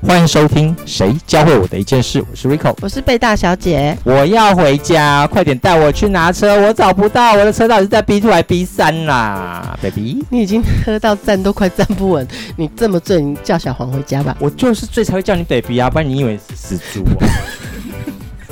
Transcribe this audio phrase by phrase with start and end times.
[0.00, 10.24] 欢迎收听《谁教会我的一件事》，我是 Rico，我是贝大小姐，我要回家，快点带我去拿车，我找不到我的车，到底是在 B two 还是 B 三啦，baby？
[10.30, 12.26] 你已经喝到站都快站不稳，
[12.56, 14.36] 你这么醉，你叫小黄回家吧。
[14.38, 17.26] 我就是醉才会叫你 baby 啊，不然你以为是死猪啊？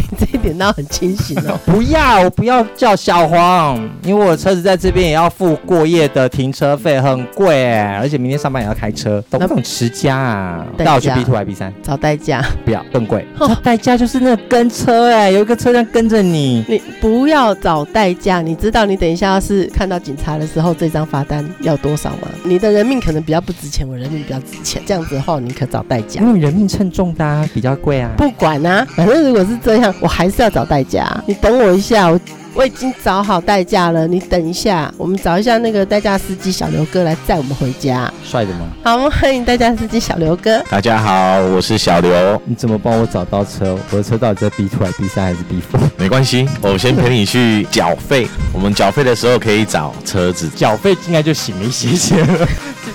[0.17, 1.59] 这一点倒很清醒哦。
[1.65, 10.65] 不要，我不要叫小黄，因为我的车子在这边也要付过夜的停车费，很贵哎，而且明天上班也要开车，懂不懂持家啊？
[10.77, 11.73] 带我去 B two 还 B 三？
[11.83, 13.25] 找代驾，不要更贵。
[13.39, 16.65] 找代驾就是那跟车哎，有一个车辆跟着你。
[16.67, 22.27] 你不要找代驾，你知道你等一下要是看到警察的时候，这张罚单要多少吗？
[22.43, 28.11] 你的人命可能比较不值钱，我人命比较值钱，这样子的话你可找代驾，因为人命称重的啊，比较贵啊。
[28.17, 31.23] 不管啊，反正如果是这样，我还是要找代驾。
[31.25, 32.19] 你等我一下，我
[32.53, 34.07] 我已经找好代驾了。
[34.07, 38.11] 你等一下，我们找一下那个代驾司机小刘哥来载我们回家。
[38.23, 38.67] 帅的吗？
[38.83, 40.63] 好，我们欢迎代驾司机小刘哥。
[40.69, 42.41] 大家好，我是小刘。
[42.45, 43.77] 你怎么帮我找到车？
[43.91, 45.79] 我的车到底在 B two 还是 B 三还是 B four？
[45.97, 48.27] 没关系，我先陪你去缴费。
[48.53, 52.47] 我们缴费的时候可以找车子，缴费应该就醒没写写了。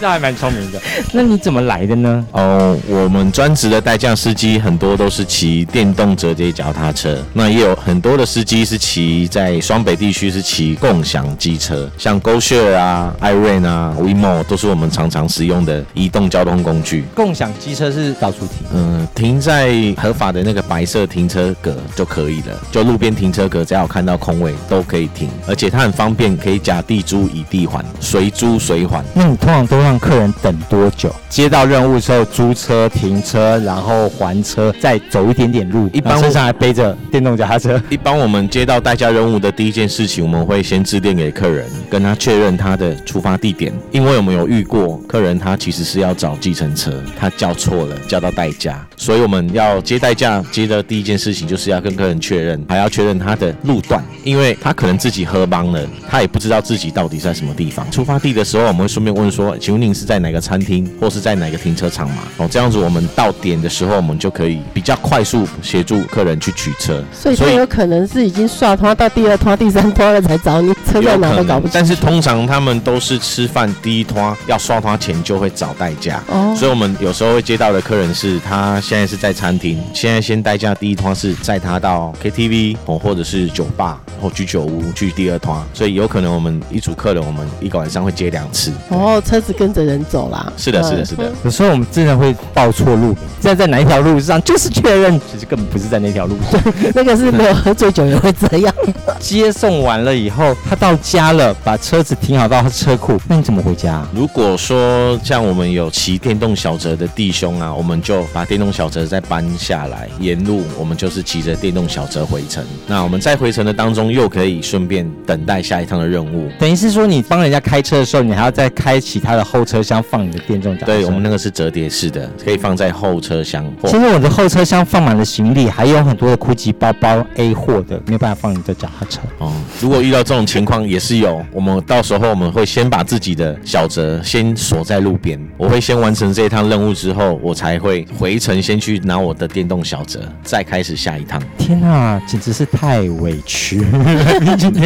[0.02, 0.82] 这还蛮聪明的。
[1.14, 2.26] 那你怎么来的呢？
[2.32, 17.04] 哦，我们专职的代驾司机很多都是骑电动折叠脚踏车，那也有很多的司机是骑在双北地区是骑共享机车，像 GoShare 啊、iRain 啊、WeMo 都是我们常常使用的移动交通工具。
[17.14, 29.00] 共享机车是到处停，嗯，停在合法的那个白色停车格就可以了，就路边停车格，只要有看到空位都可以停，而且它很方便，可以甲地租乙地还，随租随还。
[29.14, 31.14] 那你通常都让客人等多久？
[31.28, 37.80] 接到任务之后租车、停车，然后还车，再走一点点路，一般身上还背着电动脚踏车。
[37.88, 57.90] 一般我们接到代驾任务的第一件事情，我们会先致电给客人，跟他确认他的出发地点，因为我们有遇过客人他其实是要找计程车，他叫错了，叫到代驾，所以我们要接代驾接的第一件事情就是要跟客人确认，还要确认他的路段，因为他可能自己喝帮了，他也不知道自己到底在什么地方。
[57.90, 62.22] 出发地的时候，我们会顺便问说，请问您是在哪个餐厅，或是在哪个停车场嘛？
[62.36, 67.02] 哦，这样子我们到点的时候，我们就可以比较快速协助客人去取车。
[67.12, 71.70] 所以他有可能是已经刷拖到第二拖、第三拖了才找你，车在哪都搞不清楚。
[71.74, 88.70] 但是通常他们都是吃饭第一拖要刷拖前就会找代驾，哦所以我们有时候会接到的客人是他现在是在餐厅，现在先代驾第一拖是载他到 KTV 哦，或者是酒吧或居酒屋去第二拖，所以有可能我们一组客人我们一个晚上会接两次。
[88.90, 90.52] 哦，车子跟着人走啦。
[90.56, 91.32] 是的，是的，是的。
[91.44, 96.60] 有时候我们真的会报错路名，现在在哪一条路上，就是确认，其实根本不是在那条路上。
[96.94, 98.74] 那个是没有喝醉酒也会这样。
[99.18, 104.06] 接送完了以后，他到家了，把车子停好到他车库，那你怎么回家？
[104.14, 112.64] 如果说像我们有骑电动小车的弟兄啊，我们就把电动小车再搬下来，沿路我们就是骑着电动小车回程。
[112.86, 116.50] 那我们在回程的当中，又可以顺便等待下一趟的任务。
[116.58, 120.92] 等于是说，你帮人家开车的时候，你还要再开启他的后车厢放你的电动脚踏车。
[120.92, 123.62] 对我们那个是折叠式的，可以放在后车厢。
[123.82, 129.20] 或其实我的后车厢放满了行李，还有很多的 GUCCI 包包 A 货的，没有办法放你的脚踏车。
[129.36, 141.42] 哦，如果遇到这种情况也是有，我们到时候我们会先把自己的小折先锁在路边，我会先完成这一趟任务之后，我才会回程先去拿我的电动小折，再开始下一趟。
[141.58, 143.80] 天啊，简直是太委屈。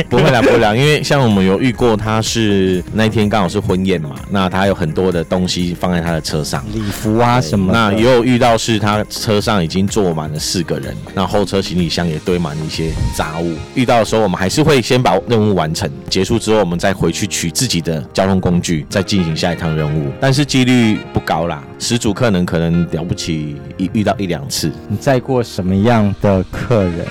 [0.09, 6.65] 不会啦，不会啦，因为像我们有遇过，他是那一天刚好是婚宴嘛，那他有很多的东西放在他的车上。
[6.73, 13.55] 礼服啊什么，那也有遇到是他车上已经坐满了四个人，那后车行李箱也堆满了一些杂物。
[13.75, 20.13] 遇到的时候，我们还是会先把任务完成，结束之后我们再回去取自己的交通工具，再进行下一趟任务。
[20.21, 24.71] 但是几率不高啦，十组客人可能了不起一遇到一两次。
[24.89, 27.07] 你载过什么样的客人？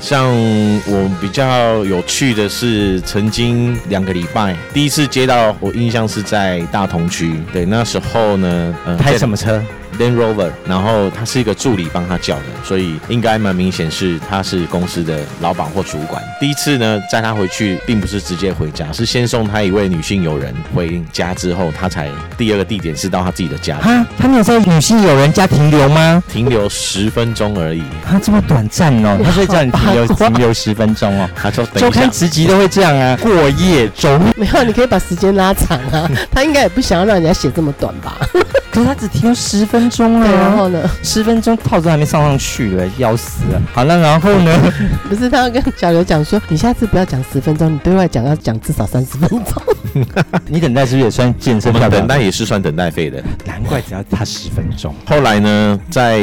[0.00, 9.62] 像我比较有趣的是，曾经两个礼拜第一次接到，我印象是在大同区，对，那时候呢，呃开什么车？
[9.98, 16.22] Land Rover，然后他是一个助理帮他叫的，所以应该蛮明显是他是公司的老板或主管。
[16.40, 22.08] 第一次呢，载他回去并不是直接回家，是先送他一位女性友人回家之后，他才
[22.38, 23.76] 第二个地点是到他自己的家。
[23.78, 26.22] 哈，他没有在女性友人家停留吗？
[26.32, 27.82] 停留十分钟而已。
[28.04, 31.28] 他这么短暂哦，他会叫你停留停留十分钟哦。
[31.36, 34.20] 他说周刊直击都会这样啊，过夜中。
[34.36, 36.10] 没有，你可以把时间拉长啊。
[36.30, 38.16] 他应该也不想要让人家写这么短吧？
[38.70, 40.90] 可是他只停留十分钟了，然后呢？
[41.02, 43.60] 十分钟套子还没上上去了，要死了。
[43.72, 44.72] 好了，然后呢？
[45.10, 49.44] 不是他要跟小刘讲说，你下次不要讲十分钟，你对外讲要讲至少三十分钟。
[50.46, 51.72] 你等待是不是也算健身？
[51.74, 53.20] 我们等待也是算等待费的。
[53.44, 54.94] 难怪只要他十分钟。
[55.04, 56.20] 后来呢，在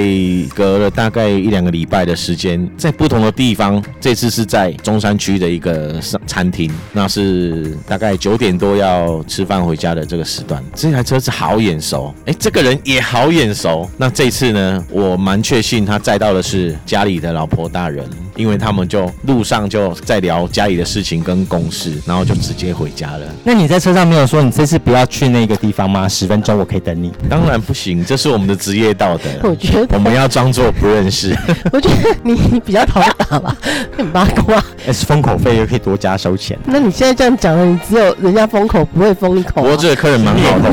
[0.55, 10.63] 隔了大概一两个礼拜的时间，在不同的地方，这次是在中山区的一个餐厅，那是大概九点多要吃饭回家的这个时段。
[10.73, 12.33] 这台车子好眼熟，哎。
[12.39, 13.89] 这个人也好眼熟。
[13.97, 23.25] 那这次呢，我蛮确信他载到的是家里的老婆大人，因为他们就路上就在聊家里的事情跟公事，然后就直接回家了。
[23.43, 26.07] 那你在车上没有说你这次不要去那个地方吗？
[26.07, 27.11] 十分钟我可以等你。
[27.27, 29.23] 当然不行，这是我们的职业道德。
[29.49, 31.35] 我觉得我们要装作不认识。
[31.73, 33.57] 我觉得你你比较讨厌打吧，
[33.97, 34.63] 很八卦。
[34.85, 36.57] 是封口费又可以多加收钱。
[36.65, 39.61] 那你现在这样讲了，你只有人家封口不会封一口。
[39.61, 40.71] 不过这个客人蛮好的，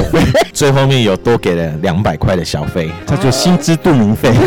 [0.52, 1.54] 最后面有多给。
[1.54, 4.32] 了两百块的小费， 叫做心知肚明费。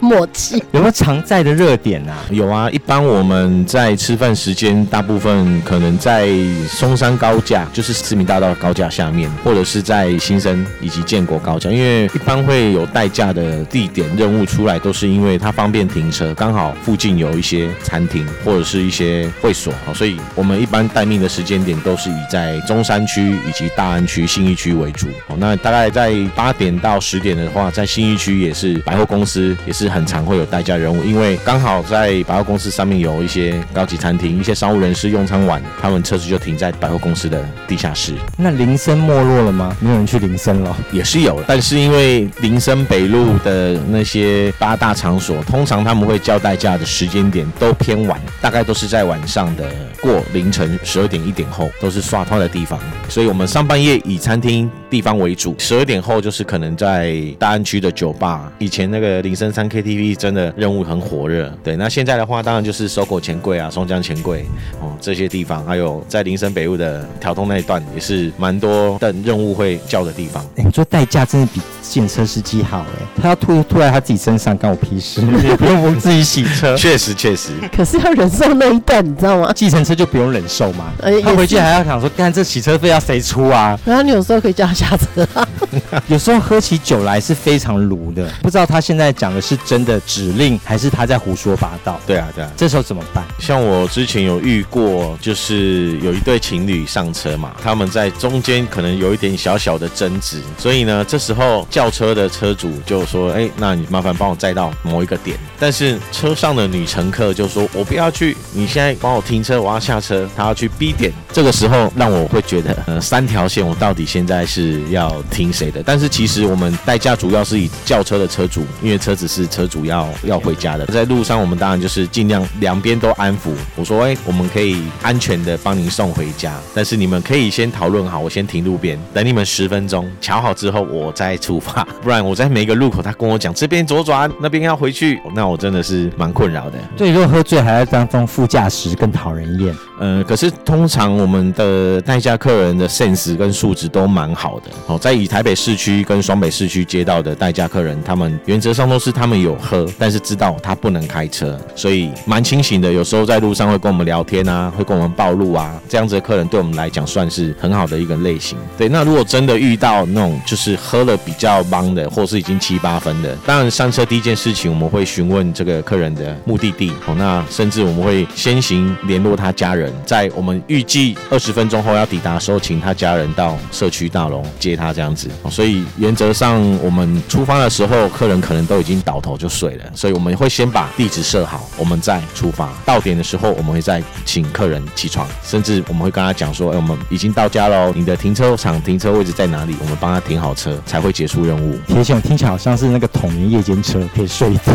[0.00, 2.12] 默契有没有常在的热点啊？
[2.28, 6.28] 有啊，一般我们在吃饭时间，大部分可能在
[6.68, 11.70] 松山高架，就是市民大道高架下面，或者是在新生以及建国高架。
[11.70, 25.06] 因为一般会有代驾的地点任务出来，都是因为它方便停车，刚好附近有一些餐厅或者是一些会所，所以我们一般待命的时间点都是以在中山区以及大安区、信义区为主。
[25.38, 38.12] 那大概在八点到十点的话，在信义区也是百货公司，也是很常会有代驾人物，因为刚好在百货公司上面有一些高级餐厅，一些商务人士用餐完，他们车子就停在百货公司的地下室。
[38.36, 39.74] 那林森没落了吗？
[39.80, 40.76] 没有人去林森了？
[40.92, 49.64] 也是有，但是因为林森北路的那些八大场所，通常他们会叫代驾的时间点都偏晚，大概都是在晚上的
[50.02, 52.78] 过凌晨十二点一点后，都是刷套的地方，
[53.08, 56.20] 所以我们上半夜以餐厅地方为主，十二点后。
[56.24, 61.52] 就是可能在大安区的酒吧，以前那个林森山 KTV 真的任务很火热。
[61.62, 64.44] 对，那现在的话，当然就是搜狗钱柜啊、松江钱柜
[64.80, 70.44] 哦这些地方，还有在林森北路的调通那一段，也是蛮多的任务会叫的地方。
[70.56, 76.76] 哎，做代驾真的比检车司机好哎，他要吐吐在他自己身上，关我屁事， 也不用我自己洗车。
[76.76, 79.52] 确实确实，可是要忍受那一段，你知道吗？
[79.52, 83.78] 计程车就不用忍受嘛，他回去还要想说，干这洗车费要谁出啊？
[83.84, 85.26] 然后你有时候可以叫他下车。
[86.08, 92.00] 有时候喝起酒来是非常鲁的，不知道他现在讲的是真的指令，还是他在胡说八道。
[92.06, 93.24] 对啊，对啊，这时候怎么办？
[93.38, 115.82] 像我之前有遇过，就是有一对情侣上车嘛，他们在中间可能有一点小小的争执，所以呢，这时候轿车的车主就说：“哎，那你麻烦帮我载到某一个点。”但是车上的女乘客就说：“我不要去，你现在帮我停车，我要下车，他要去 B 点。”这个时候让我会觉得，呃，三条线我到底现在是要听谁的？
[115.84, 123.50] 但是其实我们代驾主要是以轿车的车主，因为车子是车主要要回家的，在路上我们当然就是尽量两边都安抚。
[123.74, 136.78] 我说，哎，我们可以安全的帮您送回家，但是你们可以先讨论好，我先停路边等你们十分钟，瞧好之后我再出发， 不然我在每个路口他跟我讲这边左转，那边要回去，那我真的是蛮困扰的。
[136.96, 139.74] 对，如果喝醉还要当中副驾驶，更讨人厌。
[139.98, 144.70] 呃，可是通常我们的代驾客人的 sense 跟素质都蛮好的。
[144.86, 152.92] 哦，在以台北市区跟双北市区接到的代驾客人，他们原则上都是他们有喝，但是知道他不能开车，所以蛮清醒的。
[152.92, 158.58] 有时候在路上会跟我们聊天啊，会跟我们暴露啊，这样子的客人对我们来讲算是很好的一个类型。
[158.76, 166.92] 对，那如果真的遇到那种就是喝了比较忙的，或是已经七八分的，当然上车第一件事情我们会询问这个客人的目的地。
[167.06, 169.92] 哦，那甚至我们会先行联络他家人。
[170.04, 175.28] 在我们预计二十分钟后要抵达的时候，请他家人到社区大楼接他这样子。
[175.50, 179.84] 所以原则上，我们出发的时候，客人可能都已经倒头就睡了。
[179.94, 182.70] 所以我们会先把地址设好，我们再出发。
[182.86, 189.76] 到点的时候，我们会再请客人起床，甚至我们会跟他讲说：“哎，我们已经到家喽，你的停车场停车位置在哪里？
[189.80, 194.72] 我们帮他停好车，才会结束任务。”铁线听起来好像是那个统一夜间车，可以睡一觉。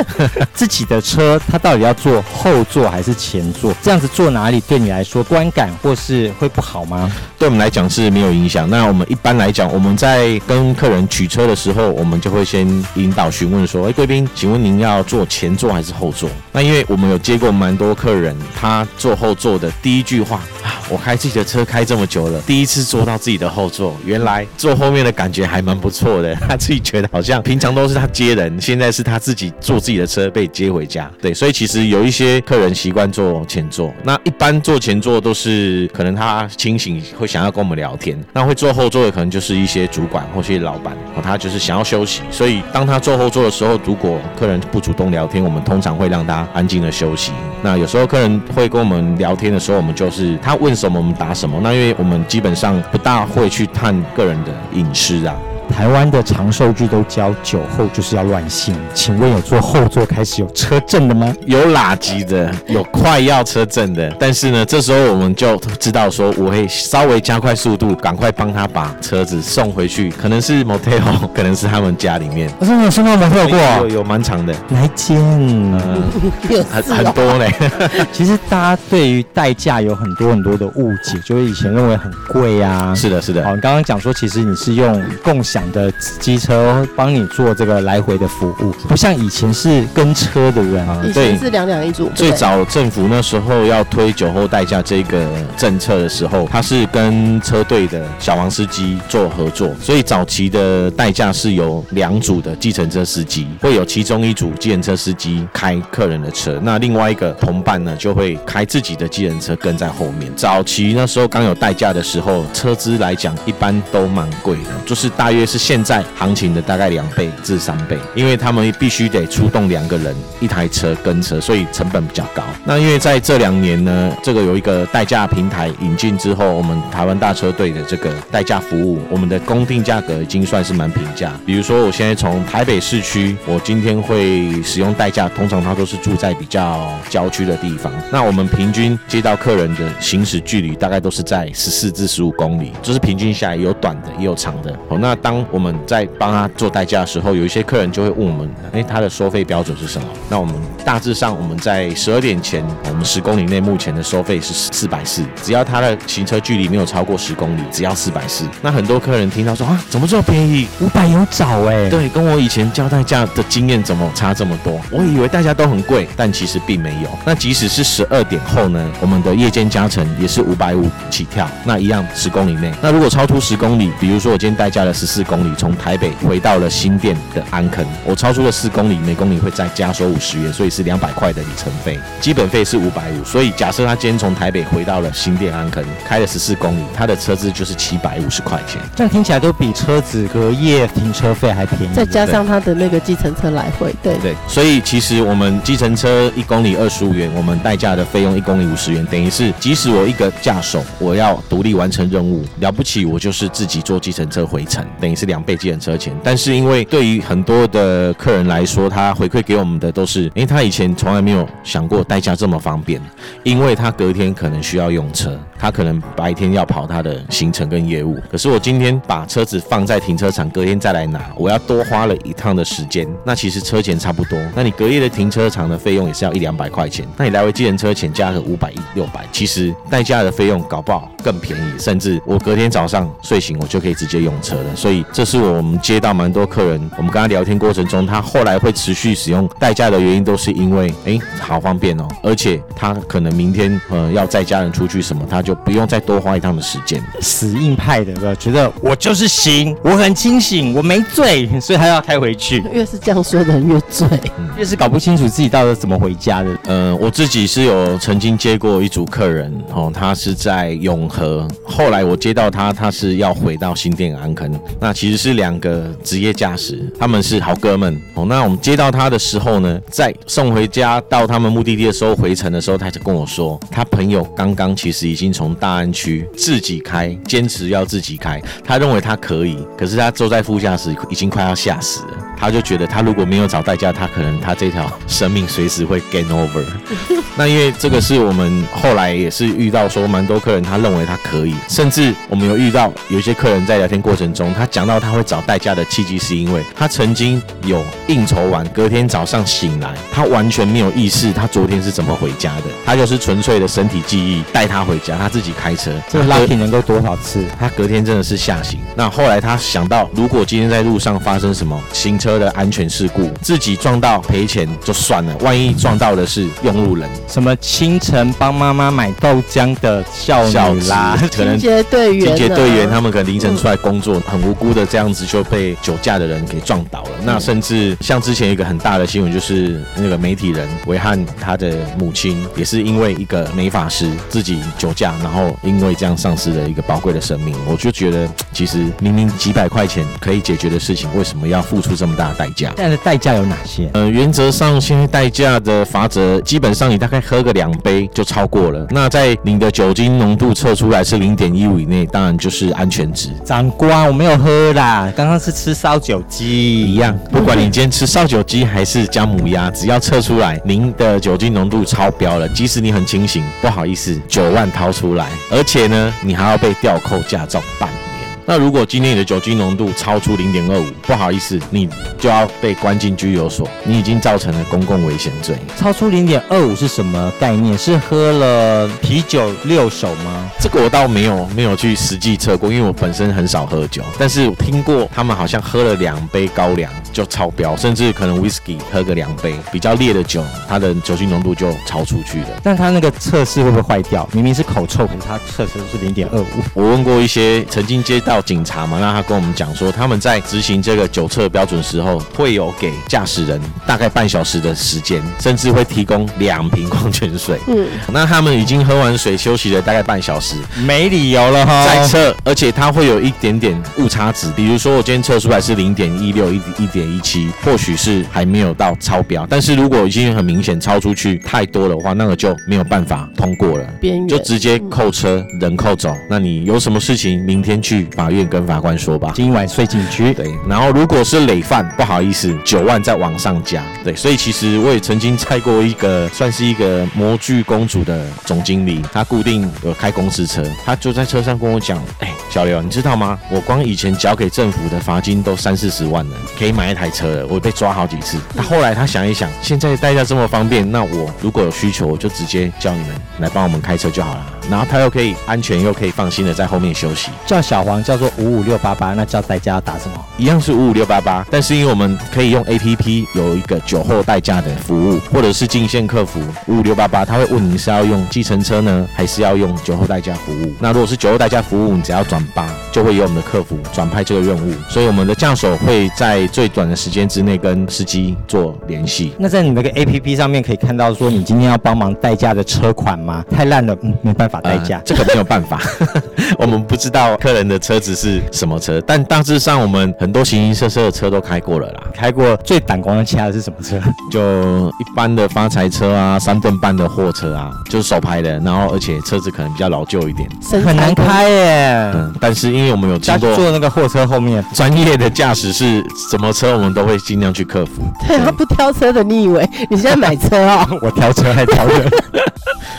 [0.52, 3.72] 自己的车，他到底要坐后座还是前座？
[3.82, 4.42] 这样子坐哪？
[4.42, 7.08] 哪里对你来说观感或是会不好吗？
[7.38, 8.68] 对我们来讲是没有影响。
[8.68, 11.21] 那我们一般来讲，我们在跟客人取。
[11.22, 26.34] 取车的时候，我们就会先引导询问说：“哎，贵宾，请问您要坐前座还是后座？”那因为我们有接过蛮多客人，他坐后座的第一句话啊，我开自己的车开这么久了，第一次坐到自己的后座，原来坐后面的感觉还蛮不错的。
[26.34, 31.08] 他自己觉得好像平常都是他接人，现在是他自己坐自己的车被接回家。
[31.20, 42.22] 对，所以其实有一些客人习惯坐前座，那一般坐前座都是可能他清醒会想要跟我们聊天，那会坐后座的可能就是一些主管或是老板，他就是想要休息。
[42.30, 47.32] 所以当他坐后座的时候，如果客人不主动聊天，我们通常会让他安静的休息。
[47.62, 51.60] 那有时候客人会跟我们聊天的时候，我们就是他问什么我们答什么。
[51.62, 55.36] 那因为我们基本上不大会去探个人的隐私啊。
[55.68, 61.34] 台湾的长寿剧都教酒后就是要乱性，请问有坐后座开始有车震的吗？
[61.46, 71.00] 有垃圾的，有快要车震的，但是呢，这时候我们就知道说，我会稍微加快速度，赶快帮他把车子送回去，可能是 motel，
[71.34, 72.50] 可能是他们家里面。
[72.58, 75.18] 我真的有送到 motel 过，有有蛮长的，哪间？
[76.70, 77.52] 很很多嘞。
[78.12, 82.94] 其实大家对于代驾有很多很多的误解，就是以前认为很贵呀。
[82.94, 83.42] 是的，是的。
[83.42, 85.62] 好，你刚刚讲说，其实你是用共享。
[85.72, 85.90] 的
[86.20, 92.10] 机车帮你做这个来回的服务，不像以前是跟车的人啊，以前是两两一组。
[92.14, 95.24] 最早政府那时候要推酒后代驾这个
[95.56, 110.30] 政策的时候，他是跟车队的小王司机做合作，所以早期的代驾是有两组的计程车司机，会有其中一组计程车司机开客人的车，那另外一个同伴呢就会开自己的计程车跟在后面。
[110.36, 115.41] 早期那时候刚有代驾的时候，车资来讲一般都蛮贵的，就是大约。
[115.46, 122.42] 是现在行情的大概两倍至三倍，因为他们必须得出动两个人一台车跟车，所以成本比较高。
[122.64, 131.32] 那因为在这两年呢，这个有一个代驾平台引进之后，我们台湾大车队的这个代驾服务，我们的公定价格已经算是蛮平价。
[131.46, 137.92] 比如说，我现在从台北市区，我今天会使用代驾，通常他都是住在比较郊区的地方。
[138.10, 144.76] 那我们平均接到客人的行驶距离大概都是在十四至十五公里，就是平均下来有短的也有长的。
[144.88, 150.06] 哦，那当我们在帮他做代驾的时候，有一些客人就会问我们：哎，他的收费标准是什么？
[150.28, 158.44] 那我们大致上我们在十二点前，我们十公里内目前的收费是四百四，只要他的行车距离没有超过十公里，只要四百四。
[158.60, 160.66] 那很多客人听到说啊，怎么这么便宜？
[160.80, 161.88] 五百有找哎？
[161.88, 164.80] 对，跟我以前交代驾的经验怎么差这么多？
[164.90, 167.08] 我以为大家都很贵，但其实并没有。
[167.24, 172.72] 那即使是十二点后呢，我们的夜间加成也是五百五起跳，那一样十公里内。
[172.80, 175.32] 那如果超出十公里，比如说我今天代驾了十四。
[175.32, 183.24] 公里从台北回到了新店的安坑，我超出了四公里，每公里会再加收五十元，所以是两百块的里程费，基本费是五百五。
[183.24, 188.78] 所以假设他今天从台北回到了新店安坑，开了十四公里，他的车资就是七百五十块钱。
[188.94, 194.34] 这样听起来都比车子隔夜停车费还便宜，再加上他的那个计程车来回，对对。
[194.46, 205.22] 所以其实我们计程车一公里二十五元，我们代驾的费用一公里五十元，等于是即使我一个驾手，我要独立完成任务，了不起我就是自己坐计程车回程，等于是。
[205.22, 213.00] 是两倍计程车钱，但是因为对于很多的客人来说，他回馈给我们的都是，因为他以前从来没有想过代驾这么方便，
[213.44, 215.38] 因为他隔天可能需要用车。
[215.62, 223.06] 他可能白天要跑他的行程跟业务，可是我今天把车子放在停车场，隔天再来拿，我要多花了一趟的时间。
[223.24, 234.74] 那其实车钱差不多，那你隔夜的停车场的费用也是要一两百块钱，那你来回计程车钱加个五百一六百，其实代驾的费用搞不好更便宜，甚至我隔天早上睡醒我就可以直接用车了。
[234.74, 245.51] 所以这是我们接到蛮多客人，我们跟他聊天过程中，他后来会持续使用代驾的原因，都是因为哎好方便哦，而且他可能明天呃要载家人出去什么，他就。
[245.54, 247.02] 不用再多花一趟的时间。
[247.20, 252.62] 死硬派的，觉得我就是行，我很清醒，我没醉，所以他要开回去。
[252.72, 254.08] 越是这样说的人越醉，
[254.56, 256.56] 越是搞不清楚自己到底怎么回家的。
[256.66, 264.52] 嗯，我自己是有曾经接过一组客人，哦，他是在永和，后来我接到他，他是要回到新店安坑。
[264.80, 268.00] 那其实是两个职业驾驶，他们是好哥们。
[268.14, 282.10] 哦，那我们接到他的时候呢，在送回家到他们目的地的时候，回程的时候，他就跟我说，他朋友刚刚其实已经从从大安区自己开，坚持要自己开，他认为他可以，可是他坐在副驾驶已经快要吓死了。
[282.38, 286.64] 他就觉得他如果没有找代驾，他可能他这条生命随时会 gain over。
[287.36, 307.42] 那因为这个是我们后来也是遇到说蛮多客人，他认为他可以，甚至我们有遇到有些客人在聊天过程中，他讲到他会找代驾的契机，是因为他曾经有应酬完，隔天早上醒来，他完全没有意识他昨天是怎么回家的，他就是纯粹的身体记忆带他回家，他自己开车，这个 lucky 能够多少次？
[307.58, 308.78] 他隔天真的是吓醒。
[308.94, 317.08] 那后来他想到，如果今天在路上发生什么行车的安全事故，自己撞到赔钱就算了，万一撞到的是用路人。
[317.26, 327.10] 什么清晨帮妈妈买豆浆的少女啦， 可能清洁队员，清洁队员他们可能凌晨出来工作，很无辜的这样子就被酒驾的人给撞倒了。
[327.24, 337.54] 那甚至像之前一个很大的新闻，就是那个媒体人维汉他的母亲也是因为一个美发师自己酒驾，然后因为这样丧失了一个宝贵的生命。
[337.66, 342.72] 我就觉得，其实明明几百块钱可以解决的事情，为什么要付出这么大的代价？
[342.76, 343.90] 现在的代价有哪些？
[343.94, 348.86] 呃，原则上现在代价的法则，基本上你大概喝个两杯就超过了。
[348.90, 353.30] 那在你的酒精浓度测出来是零点一五以内，当然就是安全值。
[353.44, 357.18] 长官，我没有喝啦，刚刚是吃烧酒鸡一样。
[357.30, 368.02] 不管你今天吃烧酒鸡还是姜母鸭，只要测出来您的酒精浓度超标了，即使你很清醒，不好意思，九万掏出来，而且呢，你还要被吊扣驾照半年。
[368.44, 375.56] 那如果今天你的酒精浓度超出零点二五，不好意思，你就要被关进拘留所，你已经造成了公共危险罪。
[375.78, 377.78] 超出零点二五是什么概念？
[377.78, 380.50] 是喝了啤酒六手吗？
[380.58, 392.48] 这个我倒没有没有去实际测过，因为我本身很少喝酒，但是我听过他们好像喝了两杯高粱就超标，甚至可能 whisky 喝个两杯比较烈的酒，它的酒精浓度就超出去了。
[392.60, 394.28] 但它那个测试会不会坏掉？
[394.32, 396.46] 明明是口臭，可是它测试是零点二五。
[396.74, 398.32] 我问过一些曾经接到。
[398.32, 407.60] 到警察嘛，那他跟我们讲说，他们在执行这个酒测标准时候，会有给驾驶人大概半小时的时间，甚至会提供两瓶矿泉水。
[407.66, 411.84] 嗯，那他们已经喝完水休息了大概半小时，没理由了哈。
[411.84, 423.86] 再测，而且它会有一点点误差值，比如说我今天测出来是零点一六、一一点一七，或许是还没有到超标，但是如果已经很明显超出去太多的话，那个就没有办法通过了，
[424.28, 426.14] 就直接扣车，人扣走。
[426.28, 428.06] 那你有什么事情，明天去。
[428.16, 430.34] 法院跟法官说吧，今晚睡警局。
[430.34, 433.82] 对，然后如果是累犯，不好意思，九万再往上加。
[434.04, 443.38] 对，所以其实我也曾经猜过一个，算是一个模具公主的总经理，他固定有开公司车，他就在车上跟我讲，哎，小刘，你知道吗？
[443.50, 447.46] 我光以前交给政府的罚金都三四十万了，可以买一台车了。
[447.48, 448.38] 我被抓好几次。
[448.56, 453.08] 他后来他想一想，现在代驾这么方便，那我如果有需求，我就直接叫你们
[453.40, 454.46] 来帮我们开车就好了。
[454.70, 457.30] 然后他又可以安全又可以放心的在后面休息。
[457.44, 460.24] 叫小黄叫做五五六八八，那叫代驾要打什么？
[460.36, 470.72] 一样是五五六八八，但是因为我们可以用 A P P 有一个酒后代驾的服务，或者是进线客服五五六八八，他会问您是要用计程车呢，还是要用酒后代驾服务？
[470.78, 474.72] 那如果是酒后代驾服务，你只要转八，就会有我们的客服转派这个任务。
[474.88, 479.32] 所以我们的驾手会在最短的时间之内跟司机做联系。
[479.38, 483.44] 那在你那个 A P P 上面可以看到说你今天要帮忙代驾的车款吗？
[483.50, 485.80] 太烂了，嗯，没办法代驾，这个没有办法，
[486.58, 488.40] 我们不知道客人的车子是。
[488.52, 489.00] 什么车？
[489.06, 492.02] 但大致上我们很多形形色色的车都开过了啦。
[492.14, 493.98] 开过最胆光的掐的是什么车？
[494.30, 498.58] 就一般的发财车啊，三吨半的货车啊，就是手拍的。
[498.60, 500.48] 然后而且车子可能比较老旧一点，
[500.84, 502.12] 很难开耶。
[502.14, 508.02] 嗯，但是因为我们有经过坐那个货车后面专业的驾驶是什么车，我们都会尽量去克服。
[508.26, 510.86] 对他不挑车的，你以为 你现在买车哦？
[511.02, 512.10] 我挑车还挑人。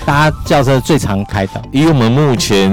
[0.05, 2.69] 大家轿车最常开到，以我们目前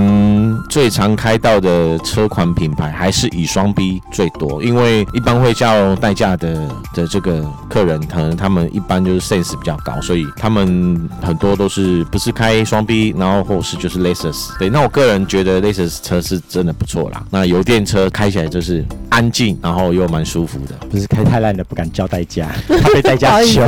[0.68, 4.60] 最常开到的车款品牌，还是以双 B 最多。
[4.60, 14.48] 因为一般会叫代驾的的这个客人，可能他们一般就是 sense 比较高，所以他们很多都是不是开双 B，然后或是就是 Lexus。
[14.58, 17.22] 对，那我个人觉得 Lexus 车是真的不错啦。
[17.30, 20.74] 那油电车开起来就是安静，然后又蛮舒服的。
[20.90, 22.48] 不是开太烂的不敢叫代驾，
[22.82, 23.62] 怕被代驾 凶。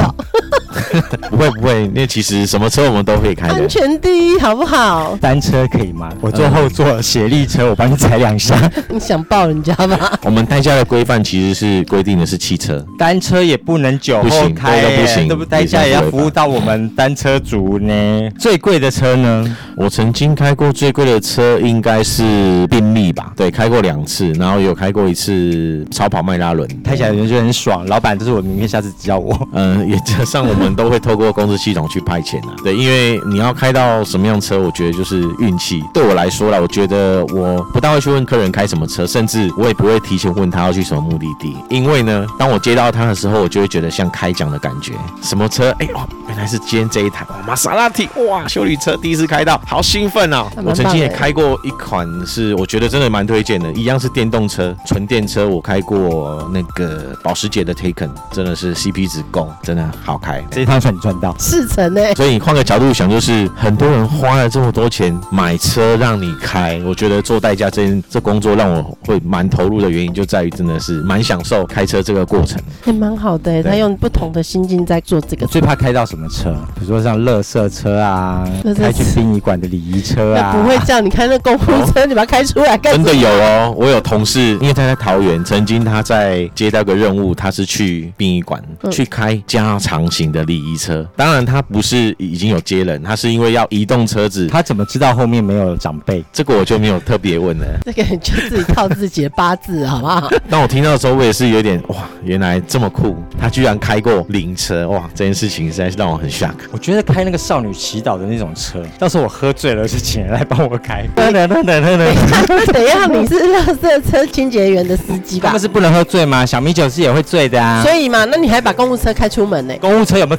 [1.31, 3.55] 不会不会，那其实什么车我们都可以开的。
[3.55, 5.17] 安全第一，好不好？
[5.21, 6.11] 单车可以吗？
[6.21, 8.57] 我坐后座，斜力车我帮你踩两下。
[8.89, 9.99] 你想抱人家吗？
[10.23, 15.45] 我们代驾的规范其实是规定的是汽车，单车也不能酒后开，不行，对不？
[15.45, 18.31] 代驾也要服务到我们单车族呢。
[18.39, 19.57] 最贵的车呢？
[19.77, 23.33] 我曾经开过最贵的车应该是宾利吧？
[23.37, 27.87] 对，开过两次，然后有开过一次超跑迈拉伦，开起来人就很爽。
[27.87, 29.49] 老板，这是我明天下次教我。
[29.53, 30.63] 嗯，也加上我们。
[30.63, 32.55] 们都会透过公司系统去派遣啊。
[32.63, 35.83] 对，因为你要开到什么样车，我觉得就是运气。
[35.95, 44.93] 对我来说啦，我觉得我不大会去问客人开什么车，甚至我也不会提前问他要去什么目的地，因为呢，当我接到他的时候，我就会觉得像开奖的感觉。
[45.23, 45.71] 什么车？
[45.79, 50.47] 哎哦，原来是今天这一台玛莎拉蒂，哇，修理车第一次开到，好兴奋哦！
[50.65, 60.43] 我曾经也开过一款，是我觉得真的蛮推荐的，一样是电动车，纯电车，我开过那个保时捷的 Taken，真的是 CP 值够，真的好开。
[60.51, 62.01] 这一趟算你赚到四成呢。
[62.15, 73.63] 所以你换个角度想，就是很多人花了这么多钱买车让你开，我觉得做代驾这这工作让我会蛮投入的原因，就在于真的是蛮享受开车这个过程，也蛮好的。
[73.63, 75.47] 他用不同的心境在做这个。
[75.47, 76.53] 最怕开到什么车？
[76.75, 80.53] 比如说像乐色车啊，开去殡仪馆的礼仪车啊。
[80.57, 82.93] 不会这样，你开那公务车，你把它开出来干？
[82.97, 91.07] 真的有哦，我有同事，因为他在桃园，曾经他在接到个任务，他是去殡仪馆去开加长型的礼仪车。
[91.17, 94.47] 当然他不是已经有接人，他是因为要移动车子。
[94.49, 96.25] 他怎么知道后面没有长辈？
[96.33, 97.67] 这个我就没有特别问了。
[97.85, 100.31] 这个就自己靠自己的八字，好不好？
[100.49, 103.17] 当我听到的时候，我也是有点哇，原来这么酷。
[103.41, 106.55] 他居然开过灵车，哇，这件事情实在是让我很 shock。
[106.71, 111.07] 我觉得开那个少女祈祷的那种车，到时候我喝醉了就请人来帮我开。
[111.17, 113.13] 等等等等等等，怎样？
[113.13, 115.49] 你是乐色车清洁员的司机吧？
[115.49, 116.45] 他们是不能喝醉吗？
[116.45, 117.83] 小米酒是也会醉的啊。
[117.83, 119.75] 所以嘛，那你还把公务车开出门呢？
[119.81, 120.37] 公务车有没有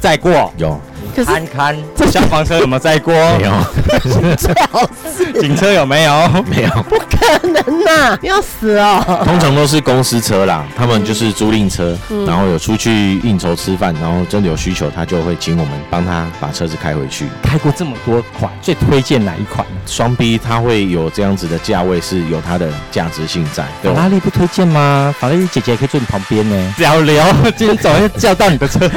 [0.56, 0.80] 有。
[1.14, 1.76] 看看
[2.10, 3.14] 消防车有没有载过？
[3.38, 3.52] 没有。
[4.36, 6.12] 最好是警车有没有？
[6.44, 6.70] 没有。
[6.84, 8.18] 不可能呐！
[8.22, 9.22] 要死哦！
[9.24, 11.96] 通常都是公司车啦，他们就是租赁车，
[12.26, 17.26] 然后有出去应酬吃饭，然后真的有需求，他就会请我们帮他把车子开回去。
[17.42, 19.66] 开过这么多款，最推荐哪一款？
[19.86, 23.64] 双 B 它会有这样子的价位，是有它的价值性在。
[23.82, 25.14] 法拉利不推荐吗？
[25.18, 26.74] 法拉利姐姐可以坐你旁边呢。
[26.78, 28.90] 聊聊， 今天早上叫到你的车。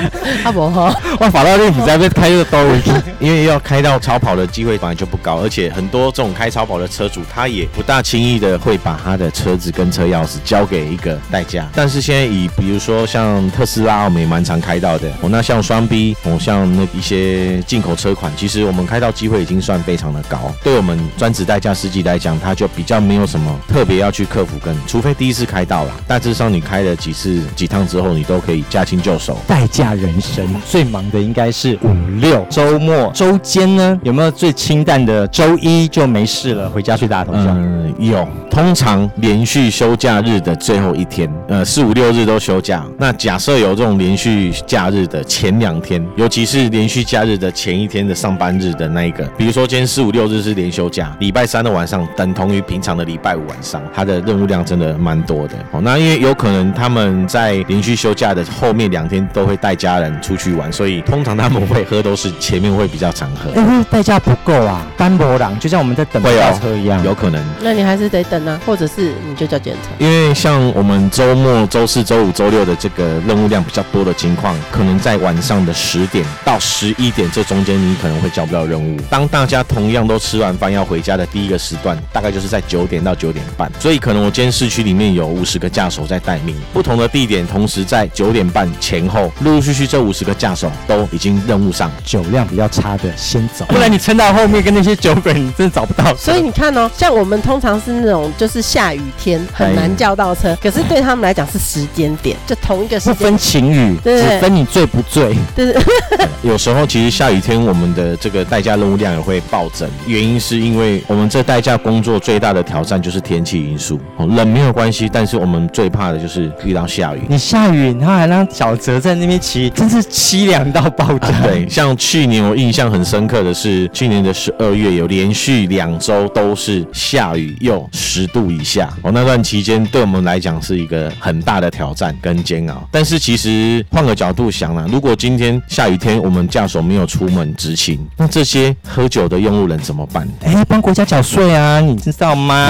[0.43, 2.57] 阿伯哈，哇，法拉利你在被开个兜，
[3.19, 11.67] 因为要开到超跑的机会本来就不高，而且很多这种开超跑的车主，他也不大轻易的会把他的车子跟车钥匙交给一个代驾。
[11.73, 15.09] 但是现在以比如说像特斯拉，我们也蛮常开到的。
[15.21, 20.53] 哦，那像双 B，哦，像那一些进口车款，其实我们开到机会已经算非常的高。
[20.63, 29.37] 对我们专职代驾司机来讲，他就比较没有什么特别要去克服，跟除非第一次开到了，大致上你开了几次几趟之后，你都可以驾轻就熟。
[29.47, 31.89] 代驾人生最忙的应该是五
[32.19, 32.45] 六。
[32.49, 35.27] 周末、周间呢，有没有最清淡的？
[35.27, 37.51] 周一就没事了，回家睡大通宵。
[37.51, 38.27] 嗯，有。
[38.49, 42.83] 通常连续休假日的最后一天，呃，四五六日都休假。
[42.97, 55.53] 那假设有这种连续假日的前两天，尤其是连续假日的前一天的上班日的那一个，比如说今天四五六日是连休假，礼拜三的晚上等同于平常的礼拜五晚上，他的任务量真的蛮多的。
[55.71, 62.31] 哦，那因为有可能他们在连续休假的后面两天都会带家人出去玩，所以通常他们会喝都是。
[62.39, 67.43] 前面会比较常喝，因为代价不够啊，单薄狼就像我们在等轿车一样，有可能。
[67.61, 69.89] 那你还是得等啊，或者是你就叫检查。
[69.97, 78.97] 因为像我们周末、周四周五、周六的这个任务量比较多的情况，可能在晚上的十点到十一点这中间，你可能会交不到任务。
[79.09, 83.69] 当大家同样都吃完饭要回家的第一个时段，大概就是在九点到九点半。
[83.79, 91.91] 所以可能我今天市区里面有五十个驾手在待命，不同的地点，同时在九点半前后，陆陆续续这五十个驾手都已经任务上。
[92.03, 96.15] 酒量比较差的先走，不然你撑到后面跟那些酒鬼，你真的找不到。
[96.15, 103.15] 所以你看哦，像我们通常是那种就是下雨天很难叫到车，可是对他们来讲是时间点，就同一个时间。
[103.15, 105.35] 不分晴雨，只分你醉不醉。
[105.55, 105.81] 对对。
[106.43, 113.99] 有时候其实下雨天我们的这个代驾任务量也会暴增，原因是因为我们这代驾工作最大的挑战就是天气因素。
[114.17, 117.21] 冷没有关系，但是我们最怕的就是遇到下雨。
[117.27, 121.29] 你下雨，然后还让小泽在那边骑，真是凄凉到爆炸。
[121.43, 121.56] 对。
[121.69, 128.89] 像去年我印象很深刻的是，去年的十二月有连续两周都是下雨，又十度以下。
[129.01, 132.87] 哦，那段期间对我们来讲是一个很大的挑战跟煎熬。
[132.91, 140.27] 但是其实换个角度想呢，如果今天下雨天我们驾驶没有出门执勤，那这些喝酒的用路人怎么办？
[140.43, 142.67] 哎，帮国家缴税啊，你知道吗？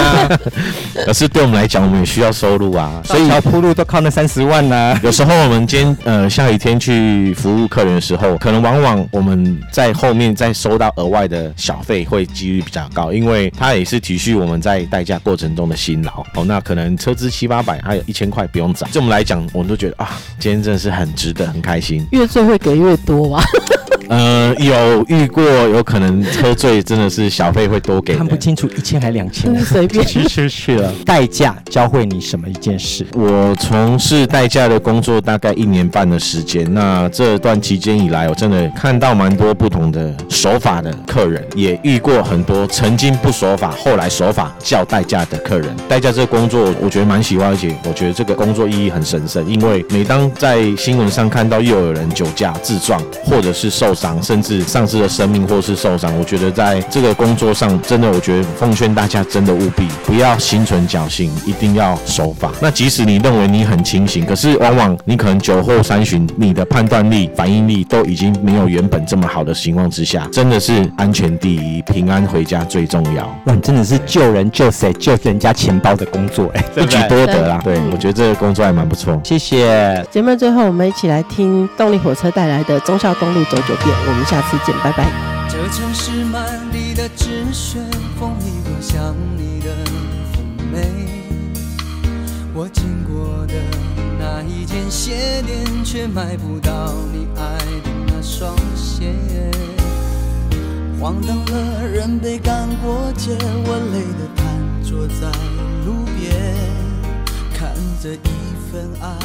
[1.06, 5.00] 可是对我们来讲，我们也需要收入啊，所以铺路都靠那三十万呢。
[5.04, 9.10] 有时候我们今天呃下雨天去服务客人的时候，可能往往往。
[9.12, 16.46] 我们在后面再收到额外的小费，会几率比较高，因为它也是体恤我们在代驾过程中的辛劳哦。
[16.46, 22.06] 那可能车资七八百，还有一千块不用找，这我们来讲，我们都觉得啊，今天真的是很值得，很开心。
[22.12, 23.44] 越做会给越多吧。
[24.10, 28.15] 呃，有遇过，有可能喝醉，真的是小费会多给。
[28.15, 30.91] 看不清楚一千还两千，随便去去去了。
[31.06, 33.06] 代驾教会你什么一件事？
[33.13, 45.67] 我从事代驾的工作大概一年半的时间，那这段期间以来，我真的看到蛮多不同的手法的客人，也遇过很多曾经不守法，后来守法叫代驾的客人。
[45.88, 62.52] 代驾这个工作，我觉得蛮喜欢，而且我觉得这个工作意义很神圣，因为每当在新闻上看到又有人酒驾自撞，或者是受伤，甚至丧失了生命，或是受伤，我觉得在这个工作上，真的，我觉得奉劝大家真的务必不要心存侥幸，一定要守法。
[62.62, 73.26] 那即使你认为你很清醒，可是往往你可能酒后三巡，你的判断力、反应力都已经没有原本这么好的情况之下，真的是安全第一，平安回家最重要。
[73.46, 77.60] 哇，你真的是救人救谁救人家钱包的工作哎， 一举多得啦。
[77.64, 79.20] 对，我觉得这个工作还蛮不错。
[79.24, 80.06] 谢谢。
[80.12, 83.87] 节目最后，我们一起来听动力火车带来的忠孝东路走九遍。
[83.89, 85.10] 我们下次见，拜拜。
[85.50, 87.80] 这城市满地的纸屑，
[88.19, 89.73] 风里多像你的
[90.34, 90.78] 妩媚。
[92.54, 93.54] 我经过的
[94.19, 99.13] 那一间鞋店，却买不到你爱的那双鞋。
[101.00, 104.45] 黄灯了，人被赶过街，我累得瘫
[104.84, 105.32] 坐在
[105.86, 106.36] 路边，
[107.54, 108.30] 看着一
[108.71, 109.15] 份爱。